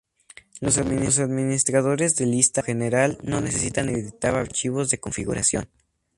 Los 0.61 0.79
administradores 0.79 2.15
de 2.15 2.25
lista, 2.25 2.61
por 2.63 2.69
lo 2.69 2.73
general, 2.73 3.19
no 3.21 3.39
necesitan 3.39 3.87
editar 3.89 4.33
archivos 4.33 4.89
de 4.89 4.99
configuración. 4.99 5.69